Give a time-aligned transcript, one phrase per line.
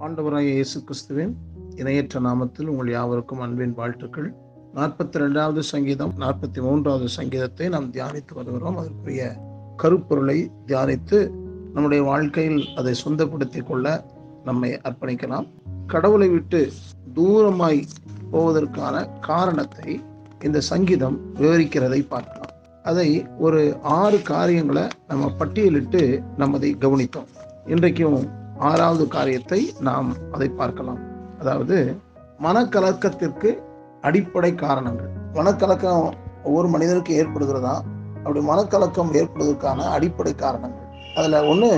[0.00, 1.36] ஆண்டவராയ இயேசு கிறிஸ்துவின்
[1.74, 4.34] இணையற்ற நாமத்தில் உங்கள் யாவருக்கும் அன்பின் வாழ்த்துக்கள்.
[4.74, 8.76] நாற்பத்தி ரெண்டாவது சங்கீதம் நாற்பத்தி மூன்றாவது சங்கீதத்தை நாம் தியானித்து வருகிறோம்.
[8.76, 9.36] அதற்குரிய
[9.76, 11.30] கருப்பொருளை தியானித்து
[11.74, 14.04] நம்முடைய வாழ்க்கையில் அதை சொந்தப்படுத்திக் கொள்ள
[14.44, 15.48] நம்மை அர்ப்பணிக்கலாம்.
[15.86, 16.70] கடவுளை விட்டு
[17.14, 17.82] தூரமாய்
[18.32, 20.00] போவதற்கான காரணத்தை
[20.44, 22.57] இந்த சங்கீதம் விவரிக்கிறதை பார்க்கலாம்.
[22.88, 23.08] அதை
[23.38, 26.02] ஒரு ஆறு காரியங்களை நம்ம பட்டியலிட்டு
[26.36, 27.28] நம்ம அதை கவனித்தோம்.
[27.66, 28.18] இன்றைக்கும்
[28.58, 31.00] ஆறாவது காரியத்தை நாம் அதை பார்க்கலாம்.
[31.38, 31.76] அதாவது
[32.42, 33.50] மனக்கலக்கத்திற்கு
[34.00, 35.10] அடிப்படை காரணங்கள்.
[35.32, 36.04] மனக்கலக்கம்
[36.44, 37.74] ஒவ்வொரு மனிதனுக்கு ஏற்படுகிறதா?
[38.16, 40.86] அப்படி மனக்கலக்கம் ஏற்படுவதற்கான அடிப்படை காரணங்கள்.
[41.16, 41.70] அதில் ஒன்று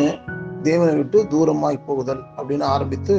[0.62, 3.14] தேவனை விட்டு தூரமாய் போகுதல் அப்படின்னு ஆரம்பித்து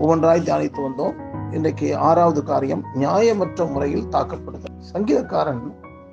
[0.00, 1.16] ஒவ்வொன்றாய் தியானித்து வந்தோம்.
[1.52, 4.78] இன்றைக்கு ஆறாவது காரியம் நியாயமற்ற முறையில் தாக்கப்படுதல்.
[4.92, 5.64] சங்கீதக்காரன்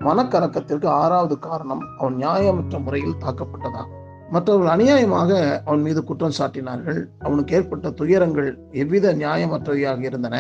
[0.08, 4.00] மனக்கலக்கத்திற்கு ஆறாவது காரணம் அவன் நியாயமற்ற முறையில் தாக்கப்பட்டதாகும்.
[4.30, 5.32] மற்றவர்கள் அநியாயமாக
[5.66, 7.00] அவன் மீது குற்றம் சாட்டினார்கள்.
[7.20, 10.38] அவனுக்கு ஏற்பட்ட துயரங்கள் எவ்வித நியாயமற்றவையாக இருந்தன.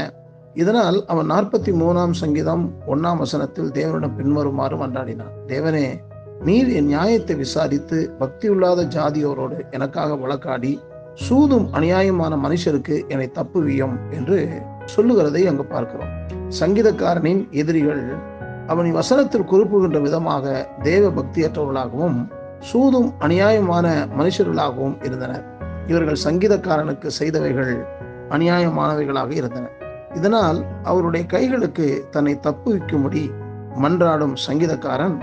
[0.53, 5.35] இதனால் அவன் நாற்பத்தி மூணாம் சங்கீதம் ஒன்னாம் வசனத்தில் தேவனிடம் பின்வருமாறு மன்றாடினான்.
[5.47, 5.85] தேவனே
[6.43, 10.73] நீர் என் நியாயத்தை விசாரித்து பக்தியுள்ளாத ஜாதியோரோடு எனக்காக வழக்காடி
[11.13, 14.37] சூதும் அநியாயமான மனுஷருக்கு என்னை தப்புவியும் என்று
[14.85, 16.13] சொல்லுகிறதை அங்கு பார்க்கிறோம்.
[16.59, 18.03] சங்கீதக்காரனின் எதிரிகள்
[18.73, 22.19] அவன் வசனத்தில் குறிப்புகின்ற விதமாக தேவ பக்தியற்றவர்களாகவும்
[22.69, 23.87] சூதும் அநியாயமான
[24.19, 25.43] மனுஷர்களாகவும் இருந்தனர்.
[25.91, 27.73] இவர்கள் சங்கீதக்காரனுக்கு செய்தவைகள்
[28.29, 29.65] அநியாயமானவைகளாக இருந்தன.
[30.17, 33.23] இதனால் அவருடைய கைகளுக்கு தன்னை தப்புவிக்கும்படி
[33.83, 35.17] மன்றாடும் சங்கீதக்காரன்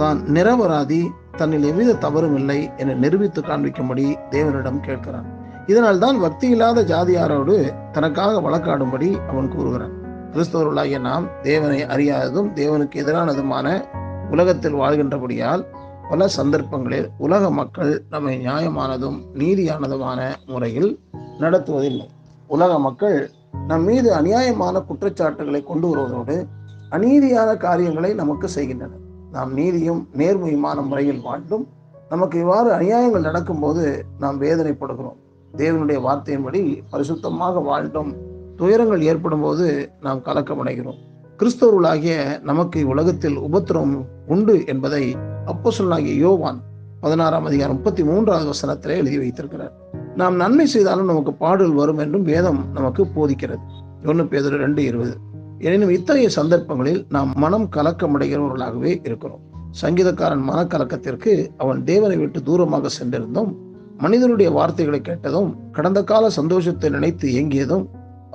[0.00, 1.02] தான் நிரபராதி
[1.40, 5.26] தன்னில் எவ்வித தவறும் இல்லை என நிரூபித்து காண்பிக்கும்படி தேவனிடம் கேட்கிறான்.
[5.66, 7.56] இதனால் தான் பக்தி இல்லாத ஜாதியாரோடு
[7.92, 9.94] தனக்காக வழக்காடும்படி அவன் கூறுகிறான்.
[10.32, 13.84] கிறிஸ்தவர்களாகிய நாம் தேவனை அறியாததும் தேவனுக்கு எதிரானதுமான
[14.30, 15.64] உலகத்தில் வாழ்கின்றபடியால்
[16.08, 21.00] பல சந்தர்ப்பங்களில் உலக மக்கள் நம்மை நியாயமானதும் நீதியானதுமான முறையில்
[21.38, 22.08] நடத்துவதில்லை.
[22.46, 23.30] உலக மக்கள்
[23.66, 26.46] நம் மீது அநியாயமான குற்றச்சாட்டுகளை கொண்டு வருவதோடு
[26.90, 29.04] அநீதியான காரியங்களை நமக்கு செய்கின்றனர்.
[29.30, 31.68] நாம் நீதியும் நேர்மையுமான முறையில் வாழ்ந்தும்
[32.08, 35.18] நமக்கு இவ்வாறு அநியாயங்கள் நடக்கும்போது நாம் வேதனைப்படுகிறோம்.
[35.56, 38.12] தேவனுடைய வார்த்தையின்படி பரிசுத்தமாக வாழ்ந்தோம்
[38.56, 40.98] துயரங்கள் ஏற்படும் போது நாம் கலக்கமடைகிறோம்.
[41.38, 46.60] கிறிஸ்தவர்களாகிய நமக்கு உலகத்தில் உபத்திரம் உண்டு என்பதை அப்போ சொல்லாகிய யோவான்
[47.00, 49.72] பதினாறாம் அதிகாரம் முப்பத்தி மூன்றாவது வசனத்திலே எழுதி வைத்திருக்கிறார்.
[50.16, 53.64] நாம் நன்மை செய்தாலும் நமக்கு பாடல் வரும் என்றும் வேதம் நமக்கு போதிக்கிறது.
[54.04, 55.16] ஒன்று பேதர் ரெண்டு இருபது.
[55.58, 59.44] எனினும் இத்தகைய சந்தர்ப்பங்களில் நாம் மனம் கலக்கமடைகிறவர்களாகவே இருக்கிறோம்.
[59.82, 63.52] சங்கீதக்காரன் மனக்கலக்கத்திற்கு அவன் தேவனை விட்டு தூரமாக சென்றிருந்தும்
[63.98, 67.86] மனிதனுடைய வார்த்தைகளை கேட்டதும் கடந்த கால சந்தோஷத்தை நினைத்து இயங்கியதும்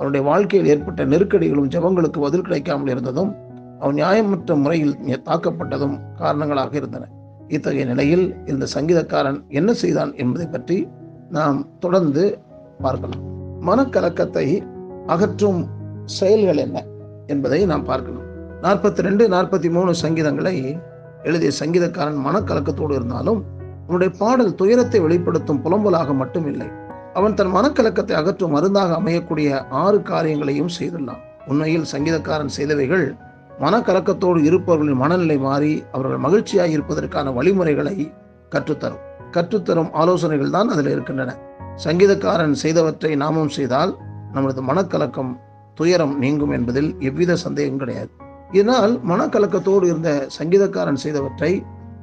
[0.02, 3.32] அவனுடைய வாழ்க்கையில் ஏற்பட்ட நெருக்கடிகளும் ஜபங்களுக்கு பதில் கிடைக்காமல் இருந்ததும்
[3.82, 4.94] அவன் நியாயமற்ற முறையில்
[5.28, 7.04] தாக்கப்பட்டதும் காரணங்களாக இருந்தன.
[7.48, 10.76] இத்தகைய நிலையில் இந்த சங்கீதக்காரன் என்ன செய்தான் என்பதை பற்றி
[11.30, 12.24] நாம் தொடர்ந்து
[12.80, 13.24] பார்க்கலாம்.
[13.68, 14.46] மனக்கலக்கத்தை
[15.06, 15.60] அகற்றும்
[16.18, 16.78] செயல்கள் என்ன
[17.26, 18.26] என்பதை நாம் பார்க்கணும்.
[18.62, 20.56] நாற்பத்தி ரெண்டு நாற்பத்தி மூணு சங்கீதங்களை
[21.22, 23.40] எழுதிய சங்கீதக்காரன் மனக்கலக்கத்தோடு இருந்தாலும்
[23.86, 26.68] அவனுடைய பாடல் துயரத்தை வெளிப்படுத்தும் புலம்பலாக மட்டும் இல்லை
[27.14, 31.22] அவன் தன் மனக்கலக்கத்தை அகற்றும் மருந்தாக அமையக்கூடிய ஆறு காரியங்களையும் செய்துள்ளான்.
[31.46, 33.06] உண்மையில் சங்கீதக்காரன் செய்தவைகள்
[33.60, 38.12] மனக்கலக்கத்தோடு இருப்பவர்களின் மனநிலை மாறி அவர்கள் மகிழ்ச்சியாக இருப்பதற்கான வழிமுறைகளை
[38.54, 39.02] கற்றுத்தரும்.
[39.30, 41.36] கற்றுத்தரும் ஆலோசனைகள் தான் அதில் இருக்கின்றன.
[41.84, 43.92] சங்கீதக்காரன் செய்தவற்றை நாமும் செய்தால்
[44.32, 45.32] நமது மனக்கலக்கம்
[45.74, 48.10] துயரம் நீங்கும் என்பதில் எவ்வித சந்தேகம் கிடையாது.
[48.52, 51.52] இதனால் மனக்கலக்கத்தோடு இருந்த சங்கீதக்காரன் செய்தவற்றை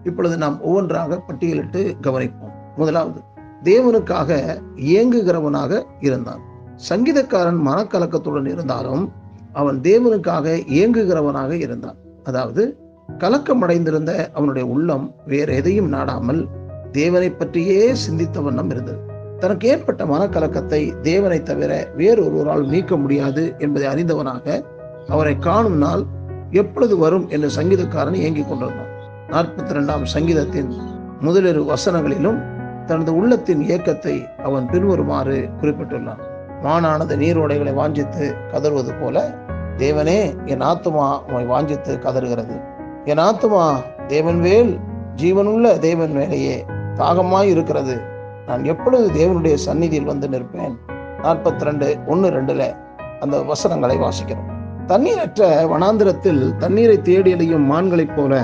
[0.03, 2.53] இப்பொழுது நாம் ஒவ்வொன்றாக பட்டியலிட்டு கவனிப்போம்.
[2.78, 3.19] முதலாவது
[3.64, 6.42] தேவனுக்காக இயங்குகிறவனாக இருந்தான்.
[6.90, 9.12] சங்கீதக்காரன் மனக்கலக்கத்துடன் இருந்தாலும்
[9.53, 11.96] அவன் தேவனுக்காக இயங்குகிறவனாக இருந்தான்.
[12.24, 12.78] அதாவது
[13.18, 16.48] கலக்கம் அடைந்திருந்த அவனுடைய உள்ளம் வேற எதையும் நாடாமல்
[16.92, 19.00] தேவனை பற்றியே சிந்தித்த வண்ணம் இருந்தது.
[19.40, 24.64] தனக்கு ஏற்பட்ட மனக்கலக்கத்தை தேவனை தவிர வேறொருவரால் நீக்க முடியாது என்பதை அறிந்தவனாக
[25.08, 26.03] அவரை காணும் நாள்
[26.52, 28.94] எப்பொழுது வரும் என்று சங்கீதக்காரன் இயங்கிக் கொண்டிருந்தான்.
[29.30, 30.72] நாற்பத்தி ரெண்டாம் சங்கீதத்தின்
[31.19, 32.39] முதலிரு வசனங்களிலும்
[32.89, 36.21] தனது உள்ளத்தின் இயக்கத்தை அவன் பின்வருமாறு குறிப்பிட்டுள்ளான்.
[36.63, 39.36] மானானது நீரோடைகளை வாஞ்சித்து கதறுவது போல
[39.77, 42.56] தேவனே என் ஆத்துமா உமை வாஞ்சித்து கதறுகிறது.
[43.06, 43.65] என் ஆத்துமா
[44.07, 44.80] தேவன் வேல்
[45.15, 46.65] ஜீவனுள்ள தேவன் வேலையே
[46.95, 47.95] தாகமாய் இருக்கிறது.
[48.47, 50.75] நான் எப்பொழுது தேவனுடைய சந்நிதியில் வந்து நிற்பேன்?
[51.24, 52.75] நாற்பத்தி ரெண்டு ஒன்று ரெண்டுல
[53.19, 54.50] அந்த வசனங்களை வாசிக்கிறோம்.
[54.88, 58.44] தண்ணீரற்ற வனாந்திரத்தில் தண்ணீரை தேடி அழியும் மான்களைப் போல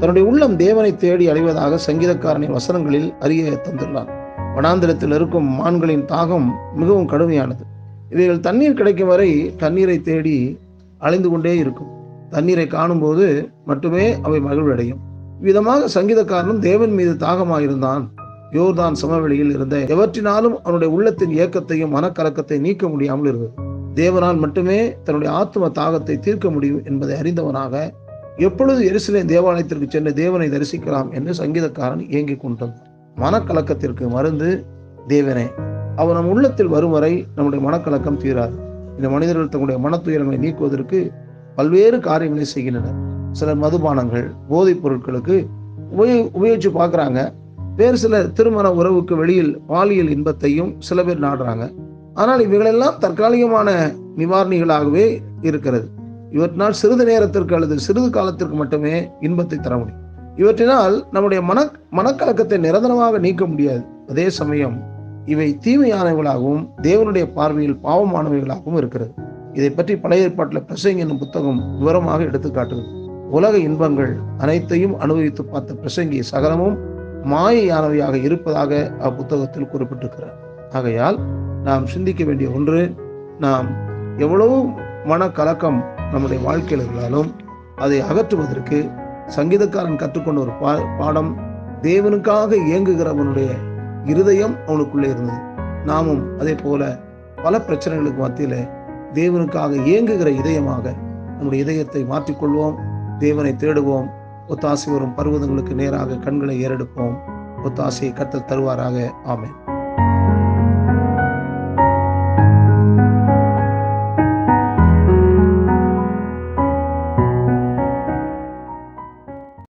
[0.00, 4.10] தன்னுடைய உள்ளம் தேவனை தேடி அடைவதாக சங்கீதக்காரனின் வசனங்களில் அறிய தந்துள்ளான்.
[4.56, 7.64] வனாந்திரத்தில் இருக்கும் மான்களின் தாகம் மிகவும் கடுமையானது.
[8.10, 10.58] இவைகள் தண்ணீர் கிடைக்கும் வரை தண்ணீரை தேடி
[10.98, 11.90] அலைந்து கொண்டே இருக்கும்.
[12.30, 15.00] தண்ணீரை காணும்போது மட்டுமே அவை மகிழ்வடையும்.
[15.40, 18.04] விதமாக சங்கீதக்காரனும் தேவன் மீது தாகமாயிருந்தான்.
[18.52, 23.54] யோர்தான் சமவெளியில் இருந்த எவற்றினாலும் அவனுடைய உள்ளத்தின் ஏக்கத்தையும் மனக்கலக்கத்தை நீக்க முடியாமல் இருந்தது.
[23.94, 27.92] தேவனால் மட்டுமே தன்னுடைய ஆத்ம தாகத்தை தீர்க்க முடியும் என்பதை அறிந்தவனாக
[28.38, 32.86] எப்பொழுது எருசலேம் தேவாலயத்திற்கு சென்று தேவனை தரிசிக்கலாம் என்று சங்கீதக்காரன் இயங்கிக் கொண்டிருந்தான்
[33.16, 34.48] மனக்கலக்கத்திற்கு மருந்து
[35.08, 35.46] தேவனே
[35.96, 38.56] அவர் நம் உள்ளத்தில் வரும் வரை நம்முடைய மனக்கலக்கம் தீராது.
[38.96, 41.10] இந்த மனிதர்கள் தங்களுடைய மனத்துயரங்களை நீக்குவதற்கு
[41.56, 42.98] பல்வேறு காரியங்களை செய்கின்றனர்.
[43.32, 45.36] சிலர் மதுபானங்கள் போதைப் பொருட்களுக்கு
[45.98, 47.20] உபயோ உபயோகிச்சு பார்க்குறாங்க.
[47.76, 51.64] வேறு சில திருமண உறவுக்கு வெளியில் பாலியல் இன்பத்தையும் சில பேர் நாடுறாங்க.
[52.14, 53.68] ஆனால் இவைகளெல்லாம் தற்காலிகமான
[54.16, 55.06] நிவாரணிகளாகவே
[55.40, 55.88] இருக்கிறது.
[56.32, 60.04] இவற்றினால் சிறிது நேரத்திற்கு அல்லது சிறிது காலத்திற்கு மட்டுமே இன்பத்தை தர முடியும்.
[60.36, 61.58] இவற்றினால் நம்முடைய மன
[61.98, 63.82] மனக்கலக்கத்தை நிரந்தரமாக நீக்க முடியாது.
[64.10, 64.76] அதே சமயம்
[65.32, 69.12] இவை தீமையானவைகளாகவும் தேவனுடைய பார்வையில் பாவமானவைகளாகவும் இருக்கிறது.
[69.52, 72.94] இதை பற்றி பழைய ஏற்பாட்டில் பிரசங்க என்னும் புத்தகம் விவரமாக எடுத்து காட்டுகிறது
[73.36, 76.76] உலக இன்பங்கள் அனைத்தையும் அனுபவித்து பார்த்த பிரசங்கி சகலமும்
[77.32, 78.72] மாயையானவையாக இருப்பதாக
[79.08, 80.36] அப்புத்தகத்தில் குறிப்பிட்டிருக்கிறார்.
[80.70, 81.18] ஆகையால்
[81.64, 82.80] நாம் சிந்திக்க வேண்டிய ஒன்று
[83.38, 83.68] நாம்
[84.16, 84.56] எவ்வளவு
[85.04, 85.80] மனக்கலக்கம்
[86.12, 87.34] நம்முடைய வாழ்க்கையில் இருந்தாலும்
[87.76, 88.90] அதை அகற்றுவதற்கு
[89.36, 91.36] சங்கீதக்காரன் கற்றுக்கொண்ட ஒரு பா பாடம்
[91.82, 93.50] தேவனுக்காக இயங்குகிறவனுடைய
[94.04, 95.38] இருதயம் அவனுக்குள்ளே இருந்தது.
[95.84, 96.98] நாமும் அதே போல
[97.42, 98.68] பல பிரச்சனைகளுக்கு மத்தியில்
[99.12, 100.96] தேவனுக்காக இயங்குகிற இதயமாக
[101.26, 102.74] நம்முடைய இதயத்தை மாற்றிக்கொள்வோம்.
[103.18, 104.08] தேவனை தேடுவோம்.
[104.48, 107.16] ஒத்தாசை வரும் பருவதங்களுக்கு நேராக கண்களை ஏறெடுப்போம்.
[107.64, 109.10] ஒத்தாசையை கத்தல் தருவாராக.
[109.26, 109.67] ஆமேன்.